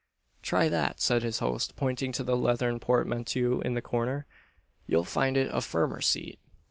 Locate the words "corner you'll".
3.83-5.03